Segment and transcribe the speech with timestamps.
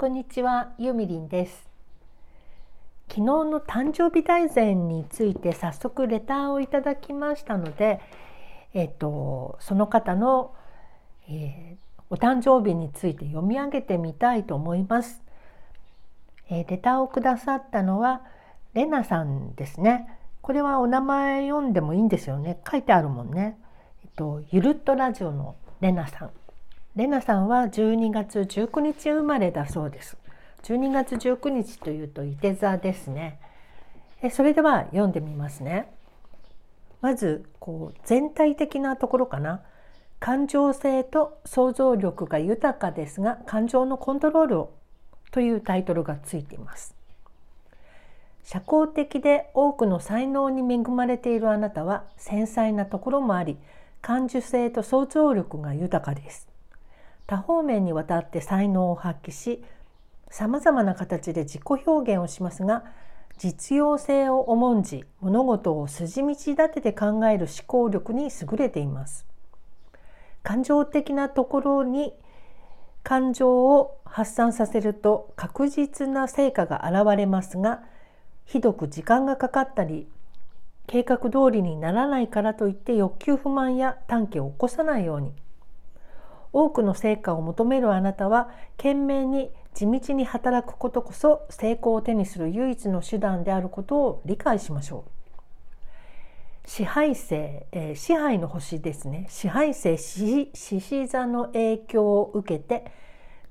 [0.00, 1.68] こんにちは、ゆみりんです
[3.08, 8.00] 昨日の誕生日大全について早速レターをいただきましたので、
[8.74, 10.54] えっと、その方の、
[11.28, 15.20] えー、お誕生日について読み上げてみたいと思います。
[16.48, 18.22] えー、レターをくださったのは
[18.74, 20.16] レナさんですね。
[20.42, 22.60] これはお名前読んでもいいんですよね。
[22.70, 23.58] 書いてあるもんね。
[24.04, 26.30] えっと、ゆるっとラジオのレナさん。
[26.98, 30.16] レナさんは12月19日生まれだそうです。
[30.64, 33.38] 12月19日というと伊手座ですね。
[34.20, 35.92] えそれでは読んでみますね。
[37.00, 39.62] まずこう全体的なところかな。
[40.18, 44.72] 感情性と想像力が豊かですが感情のコントロールを
[45.30, 46.96] というタイトルがついています。
[48.42, 53.56] 社交的で多くの才能に恵まれているあなたは繊細なところもあり
[54.02, 56.47] 感受性と想像力が豊かです。
[57.28, 59.62] 多方面にわたって才能を発揮し
[60.30, 62.84] さまざまな形で自己表現をしますが
[63.36, 69.26] 実用性を重んじ物事を筋道立てて考える思考力に優れています。
[70.42, 72.14] 感情的なところに
[73.04, 77.82] 感情を発散させると確実な成果が現れますが
[78.44, 80.08] ひどく時間がかかったり
[80.86, 85.32] 計画通りにならないからといって欲求不満や短期を起こさないように
[86.52, 95.10] 多くの成果を求めるあなたは懸命に地道に働くことこそ成功を手にする唯一の手段であることを理解しましょう。
[96.68, 102.92] 支配性、えー、支配の星ですね支配性獅子座の影響を受けて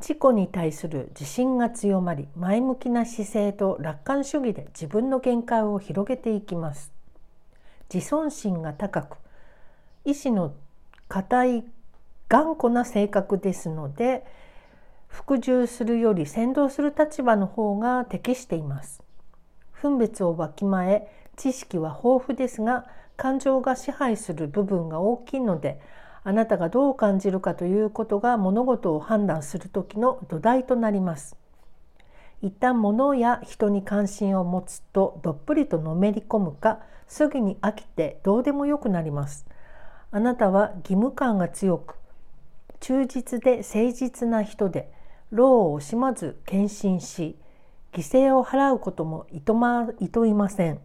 [0.00, 6.92] 自己に対する自信が強まり前向きな姿勢と楽観主義で自分の限界を広げていきます
[7.92, 9.16] 自尊心が高く
[10.04, 10.52] 意志の
[11.08, 11.64] 固い
[12.28, 14.24] 頑固な性格ですので
[15.06, 19.02] 服従するより先導する立場の方が適しています。
[19.72, 25.80] 分別をわきまえ知識は豊富ですが感情が支配する部分が大きいので
[26.24, 31.36] あなたがどう感じるかということが物事を判断する時の土台となります。
[32.42, 39.46] 一旦物や人に関心を持つとどっぷりとのめり込むかすぐに飽きてどうでもよくなります。
[40.10, 41.96] あなたは義務感が強く
[42.80, 44.90] 忠実で誠実な人で
[45.30, 47.36] 労を惜しまず献身し
[47.92, 50.80] 犠牲を払うこともいと,、ま、いといません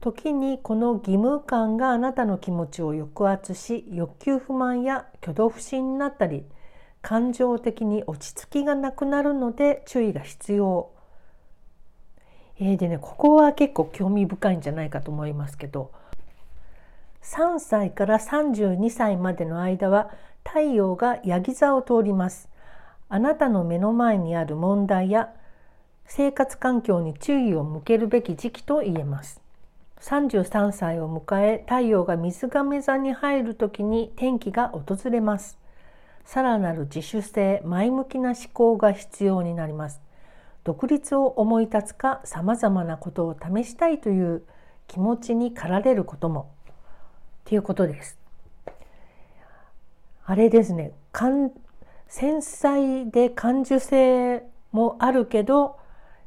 [0.00, 6.44] 時にこの義務感があなたの気持ちを抑圧し欲求不満や挙動不審になったり
[7.00, 10.90] 感情的に落ち着きがなくなるので注意が必要。
[12.58, 15.90] えー、でねここは結構興味深いんじゃないかと思いますけど
[17.24, 20.10] 3歳から32歳までの間は
[20.46, 22.50] 太陽がヤギ座を通ります。
[23.08, 25.32] あなたの目の前にある問題や
[26.04, 29.40] 生活環境に注意を向けるべき時期と言えます。
[30.00, 35.58] 33歳を迎え太陽が水亀座に入る時に天気が訪れます。
[36.26, 40.02] さらなる自主性、前向きな思考が必要になります。
[40.62, 44.42] 独立を思い立つかさまざまなことを試したいという
[44.88, 46.50] 気持ちに駆られることも
[47.54, 48.18] いうことです。
[50.26, 50.92] あれですね
[52.08, 54.42] 繊細で感受性
[54.72, 55.76] もあるけど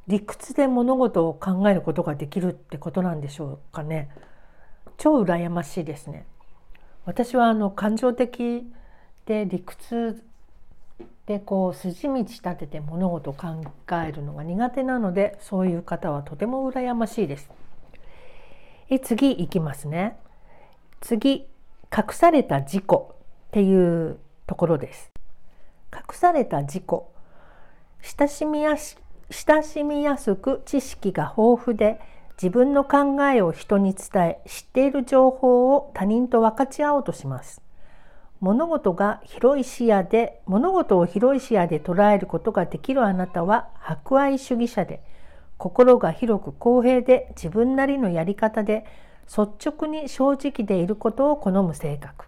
[0.08, 4.10] 理屈で物事を考えることができるってことなんでしょうかね。
[4.98, 6.26] 超羨ましいですね。
[7.06, 8.70] 私はあの感情的
[9.26, 10.24] で理屈
[11.26, 13.48] でこう筋道立てて物事を考
[14.06, 17.50] えるのが苦手なのでそういう方はとても羨ましいです。
[18.90, 20.18] え次いきますね。
[21.02, 21.48] 次
[21.96, 23.16] 隠された事故
[23.48, 25.12] っていうところです。
[25.94, 27.12] 隠された事故
[28.02, 29.00] 親しみやす
[29.30, 32.00] 親しみやすく知識が豊富で
[32.42, 37.62] 自分の考えを人に伝え知っている情報を他人と分かち合おうとします。
[38.40, 45.02] 物事が広い視野で物事を広い視野で捉えることができるあなたは博愛主義者で
[45.58, 48.86] 心が広く公平で自分なりのやり方で
[49.28, 52.26] 率直に正直でいることを好む性格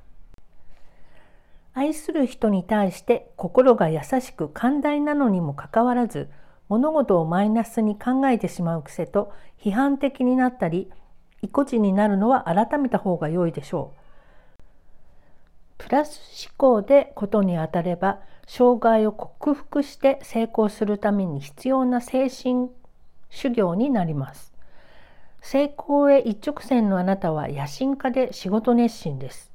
[1.73, 6.29] 愛する人に対して心が優しく寛大なのにもかかわらず
[6.67, 10.91] 物事をマイナスに考えてしまう癖と批判的になったり
[11.41, 13.99] 意固地になるのは改めた方が良いでしょう。
[15.77, 22.69] プラス思考でことに当たれば障害を克服して成功するために必要な精神
[23.29, 24.48] 修行になります。
[25.41, 29.51] 成功へ一直線のあなたは野心家で仕事熱心です。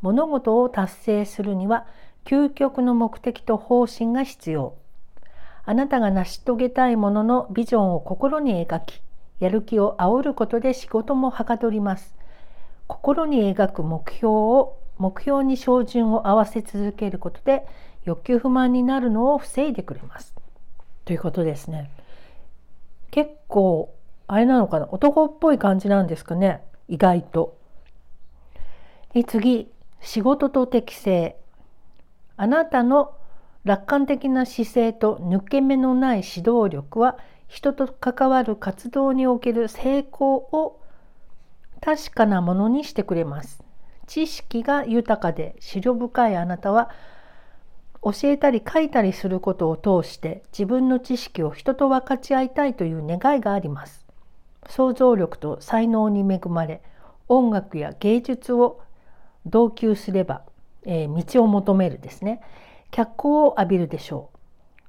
[0.00, 1.86] 物事を達成するには
[2.24, 4.74] 究極の目的と方針が必要。
[5.64, 9.02] あなたが成し遂げたいもののビジョンを心に描き
[9.40, 12.14] やる気を煽ることで仕事もはかどります
[12.86, 17.66] 心に描く目標を目標に照準を合わせ続けることで
[18.04, 20.34] 欲求不満になるのを防いでくれます
[21.04, 21.90] ということですね
[23.10, 23.94] 結構
[24.32, 24.86] あれなのかな？
[24.92, 26.62] 男っぽい感じなんですかね？
[26.86, 27.58] 意外と。
[29.12, 31.36] え次仕事と適性
[32.36, 33.12] あなたの
[33.64, 37.18] 楽観的な姿勢と抜け目のない指導力は
[37.48, 40.80] 人と関わる活動における成功を
[41.80, 43.64] 確かなものにしてくれます。
[44.06, 46.90] 知識が豊かで資料深いあなたは
[48.00, 53.99] 教えたり書いたりすることを通して自分の知識を人と分かち合いたいという願いがあります。
[54.70, 56.80] 想像力と才能に恵まれ
[57.28, 58.80] 音楽や芸術を
[59.44, 60.42] 同級すれば、
[60.84, 62.40] えー、道を求めるですね。
[62.90, 64.38] 脚光を浴びるでしょう。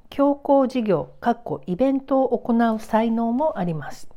[0.09, 4.09] 強行事業かっこイベントを行う才能もあります。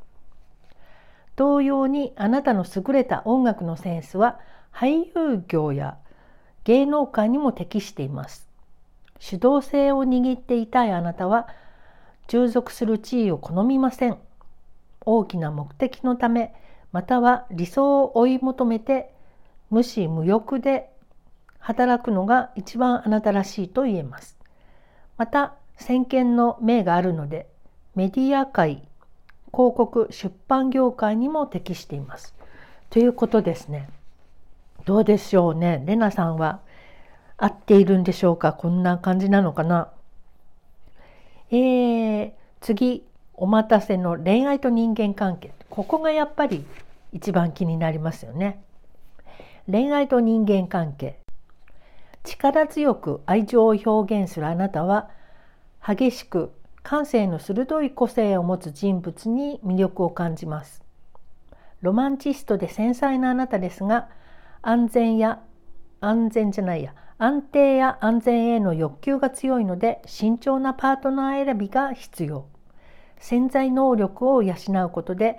[1.37, 4.38] 同様にあなたの優れた音楽のセンスは
[4.72, 5.96] 俳優業や
[6.64, 8.49] 芸能界にも適しています。
[9.19, 11.49] 主導性を握っていたいあなたは
[12.28, 14.19] 従属する地位を好みません。
[15.06, 16.55] 大きな目的のため
[16.93, 19.12] または理想を追い求めて
[19.71, 20.91] 無視無欲で
[21.59, 24.39] 働くのが一番あなたらしいと言えます。
[25.17, 27.49] また先見の明があるので
[27.95, 28.87] メディア界
[29.53, 32.35] 広告出版業界にも適しています。
[32.91, 33.89] ということですね。
[34.85, 35.83] どうでしょうね。
[35.87, 36.61] レナさんは
[37.37, 38.53] 合っているんでしょうか？
[38.53, 39.91] こんな感じなのかな？
[41.50, 43.05] えー、次
[43.37, 46.65] お待たせの恋愛と人間関係ここがやっぱり
[47.13, 48.63] 一番気になりますよね。
[49.71, 51.19] 恋愛と人間関係
[52.23, 55.11] 力強く愛情を表現するあなたは
[55.87, 56.53] 激しく
[56.83, 60.83] 感性の鋭い個性を持つ人物に魅力を感じます。
[61.81, 64.09] ロマンチストで繊細なあなたですが
[64.63, 65.41] 安全や
[66.01, 72.47] 安全じゃないや安定や安全への欲求が強いので慎重なパートナー選びが必要
[73.25, 74.55] 潜在能力を養
[74.85, 75.38] うことで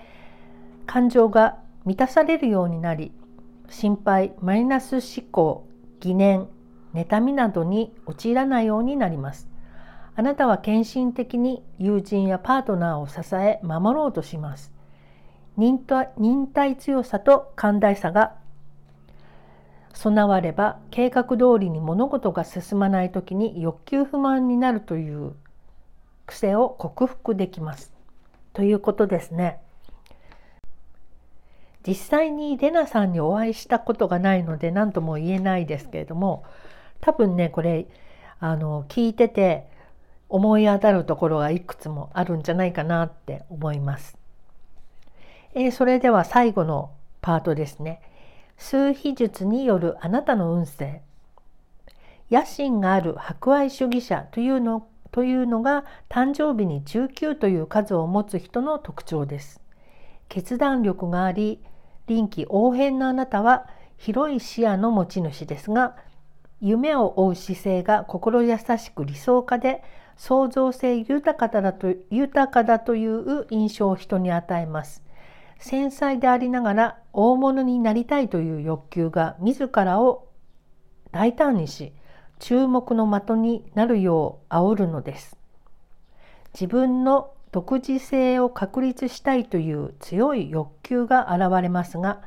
[0.87, 3.11] 感情が満たされるようになり
[3.69, 5.67] 心配マイナス思考
[5.99, 6.47] 疑念
[6.95, 9.47] 妬みなどに陥らないようになります。
[10.15, 14.71] あなたは献身的に友人やパートナーを支え守ろうとします。
[15.55, 15.77] 忍
[16.47, 18.33] 耐強さと寛大さが
[19.93, 25.35] 備われば計画通りに物事が進まない時に欲求不満になるという
[26.25, 27.91] 癖を克服できます
[28.53, 29.59] ということですね。
[31.87, 36.43] 実際にレナさんにお会いしたことがないので何とも言えないですけれども
[36.99, 37.85] 多分ねこれ
[38.39, 39.67] あの聞いてて
[40.27, 44.17] 思い当たるところがいくつもあるんじゃないかなって思います。
[45.53, 46.91] えー、それでは最後の
[47.21, 48.01] パートですね。
[48.57, 51.01] 数秘術によるあなたの運勢。
[52.31, 59.61] 野心がある博愛主義者というのというのが誕生日に19という数を持つ人の特徴です。
[60.27, 61.61] 決断力があり
[62.05, 63.65] 臨機応変なあなたは
[63.95, 65.95] 広い視野の持ち主ですが
[66.59, 69.85] 夢を追う姿勢が心優しく理想家で
[70.17, 75.01] 創造性豊かだと豊かだという印象を人に与えます。
[75.59, 80.27] 繊細でありながら大物になりたいという欲求が自らを
[81.13, 81.93] 大胆にし
[82.39, 85.37] 注目の的になるよう煽るのです。
[86.53, 92.21] 自分の独自性を確立したいという強い欲求が現れますが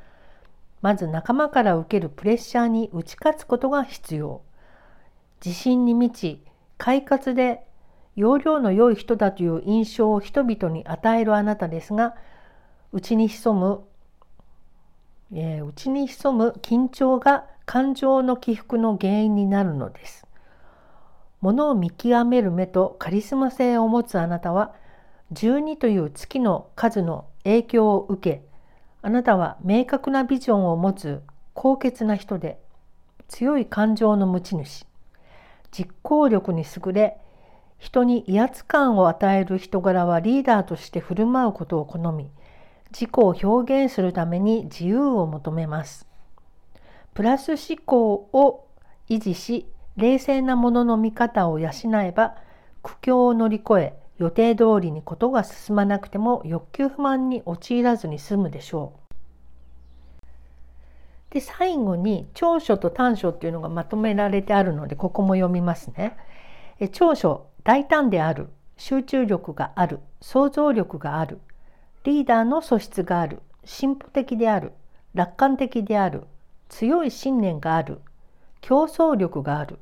[0.81, 4.43] まず仲間から受けるプレッシャーに打ち勝つことが必要
[5.45, 6.43] 自信に満ち
[6.79, 7.63] 快活で
[8.17, 12.15] 容量の良い人だという印象を人々に与えるあなたですが
[12.93, 13.81] 内に潜む、
[15.35, 20.27] えー、内に潜む緊張が感情の起伏の原因になるのです。
[21.43, 24.75] ものを見極める目とカリスマ性を持つあなたは
[25.35, 28.43] 12という月の数の影響を受け
[29.03, 31.21] あなたは明確なビジョンを持つ
[31.53, 32.59] 高潔な人で
[33.29, 34.87] 強い感情の持ち主
[35.71, 37.19] 実行力に優れ
[37.77, 42.31] 人に威圧感を与える人柄はリーダーとして振る舞うことを好み
[42.93, 46.08] 自己を表現するために自由を求めます
[47.19, 48.69] プラス思考を
[49.09, 51.71] 維持し冷静なものの見方を養
[52.01, 52.37] えば
[52.81, 58.93] 苦境を乗り越え予定通りにことが進まなくても欲求不満に陥らずに済むでしょ
[61.31, 61.35] う。
[61.35, 66.17] で最後に長所と短所っていうのがまとめられてあるのでここも読みますね。
[66.79, 71.41] え長所大胆である集中力がある想像力がある
[72.05, 74.71] リーダーの素質がある進歩的である
[75.15, 76.23] 楽観的である
[76.69, 78.01] 強い信念がある。
[78.61, 79.79] 競争力がある。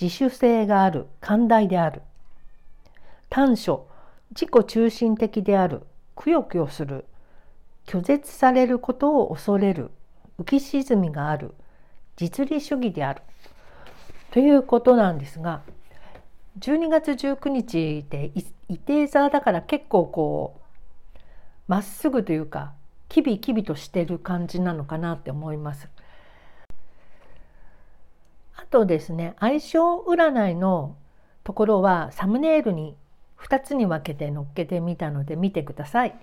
[0.00, 1.06] 自主性がある。
[1.20, 2.02] 寛大である。
[3.30, 3.86] 短所。
[4.30, 5.82] 自己中心的である。
[6.14, 7.04] くよくよする。
[7.86, 9.90] 拒絶されることを恐れる。
[10.38, 11.54] 浮き沈みがある。
[12.16, 13.22] 実利主義である。
[14.30, 15.62] ということなんですが
[16.60, 18.30] 12月19日で
[18.68, 20.60] 伊手座だから結構こ
[21.16, 21.18] う
[21.66, 22.72] まっすぐというか
[23.08, 25.88] キビキビとしてる感じなのかなって思います。
[28.70, 30.96] とですね相性占いの
[31.44, 32.96] ところはサムネイルに
[33.40, 36.14] 2つに分けて載っけてみたので見てください。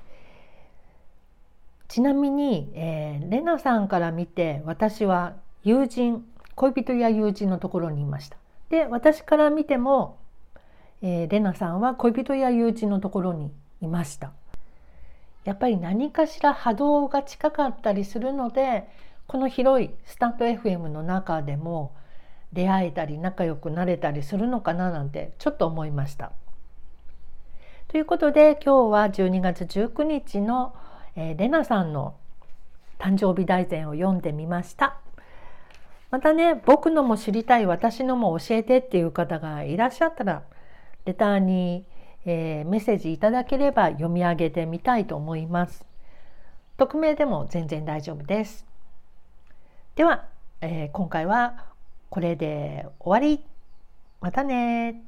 [1.88, 6.26] ちなみに、えー、レナさんから見て私は友人
[6.56, 8.38] 恋人や友人のところにいました。
[8.70, 10.18] で私から見ても、
[11.02, 14.32] えー、レナさんは恋人や友人のところにいました。
[15.44, 18.90] やっぱり何かしら波動が近かったりするので
[19.28, 21.94] この広いスタンド FM の中でも
[22.56, 26.32] 出会えたり仲良くなれたりするのかななんてちょっと思いました。
[27.90, 30.74] ということで今日は12月19日の、
[31.16, 32.16] えー、レナさんの
[32.98, 34.98] 誕生日大全を読んでみました。
[36.12, 40.44] またね僕のも知りたい私のも教えてっていう方がいらっしゃったら
[41.04, 41.86] レターに、
[42.26, 45.86] えー、メッセージいただければ読み上げてみたいと思います。
[46.78, 48.66] 匿名でも全然大丈夫です。
[49.96, 50.26] では、
[50.62, 51.75] えー、今回は
[52.16, 53.44] これで終わり。
[54.22, 55.04] またね